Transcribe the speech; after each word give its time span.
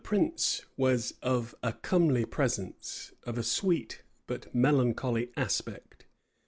This 0.01 0.09
prince 0.09 0.65
was 0.77 1.13
of 1.21 1.53
a 1.61 1.73
comely 1.73 2.25
presence; 2.25 3.11
of 3.23 3.37
a 3.37 3.43
sweet, 3.43 4.01
but 4.25 4.47
melancholy 4.51 5.29
aspect. 5.37 6.07